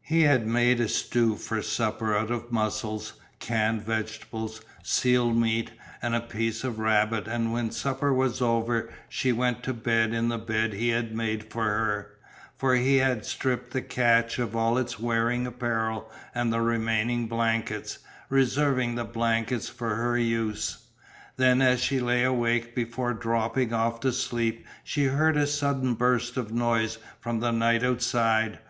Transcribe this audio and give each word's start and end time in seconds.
He 0.00 0.22
had 0.22 0.46
made 0.46 0.80
a 0.80 0.88
stew 0.88 1.36
for 1.36 1.60
supper 1.60 2.16
out 2.16 2.30
of 2.30 2.50
mussels, 2.50 3.12
canned 3.40 3.82
vegetables, 3.82 4.62
seal 4.82 5.34
meat 5.34 5.70
and 6.00 6.14
a 6.14 6.20
piece 6.22 6.64
of 6.64 6.78
rabbit 6.78 7.28
and 7.28 7.52
when 7.52 7.70
supper 7.70 8.10
was 8.10 8.40
over 8.40 8.88
she 9.10 9.32
went 9.32 9.62
to 9.64 9.74
bed 9.74 10.14
in 10.14 10.28
the 10.28 10.38
bed 10.38 10.72
he 10.72 10.88
had 10.88 11.14
made 11.14 11.52
for 11.52 11.64
her, 11.64 12.12
for 12.56 12.74
he 12.74 12.96
had 12.96 13.26
stripped 13.26 13.72
the 13.72 13.82
cache 13.82 14.38
of 14.38 14.56
all 14.56 14.78
its 14.78 14.98
wearing 14.98 15.46
apparel 15.46 16.10
and 16.34 16.50
the 16.50 16.62
remaining 16.62 17.26
blankets, 17.26 17.98
reserving 18.30 18.94
the 18.94 19.04
blankets 19.04 19.68
for 19.68 19.96
her 19.96 20.16
use. 20.16 20.86
Then 21.36 21.60
as 21.60 21.80
she 21.82 22.00
lay 22.00 22.24
awake 22.24 22.74
before 22.74 23.12
dropping 23.12 23.74
off 23.74 24.00
to 24.00 24.12
sleep 24.14 24.64
she 24.84 25.04
heard 25.04 25.36
a 25.36 25.46
sudden 25.46 25.92
burst 25.92 26.38
of 26.38 26.50
noise 26.50 26.96
from 27.20 27.40
the 27.40 27.52
night 27.52 27.84
outside. 27.84 28.60